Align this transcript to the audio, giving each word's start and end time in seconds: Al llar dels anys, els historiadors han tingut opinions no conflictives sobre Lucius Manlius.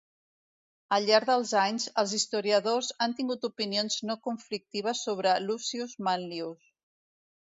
Al 0.95 1.03
llar 1.09 1.17
dels 1.29 1.51
anys, 1.63 1.83
els 2.03 2.13
historiadors 2.19 2.89
han 3.07 3.13
tingut 3.19 3.45
opinions 3.51 3.99
no 4.11 4.15
conflictives 4.29 5.05
sobre 5.09 5.35
Lucius 5.47 5.95
Manlius. 6.09 6.65